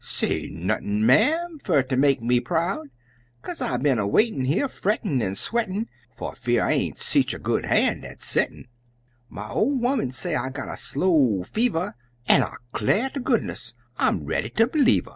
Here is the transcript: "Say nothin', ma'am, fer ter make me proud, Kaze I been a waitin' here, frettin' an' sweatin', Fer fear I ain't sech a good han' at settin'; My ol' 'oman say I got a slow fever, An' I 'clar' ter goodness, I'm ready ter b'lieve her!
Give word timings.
"Say 0.03 0.47
nothin', 0.51 1.05
ma'am, 1.05 1.59
fer 1.63 1.83
ter 1.83 1.95
make 1.95 2.23
me 2.23 2.39
proud, 2.39 2.89
Kaze 3.43 3.61
I 3.61 3.77
been 3.77 3.99
a 3.99 4.07
waitin' 4.07 4.45
here, 4.45 4.67
frettin' 4.67 5.21
an' 5.21 5.35
sweatin', 5.35 5.87
Fer 6.17 6.31
fear 6.31 6.63
I 6.65 6.71
ain't 6.71 6.97
sech 6.97 7.33
a 7.33 7.37
good 7.37 7.65
han' 7.67 8.03
at 8.03 8.23
settin'; 8.23 8.65
My 9.29 9.47
ol' 9.49 9.73
'oman 9.85 10.09
say 10.09 10.33
I 10.35 10.49
got 10.49 10.73
a 10.73 10.77
slow 10.77 11.43
fever, 11.43 11.93
An' 12.27 12.41
I 12.41 12.55
'clar' 12.71 13.11
ter 13.11 13.19
goodness, 13.19 13.75
I'm 13.97 14.25
ready 14.25 14.49
ter 14.49 14.65
b'lieve 14.65 15.05
her! 15.05 15.09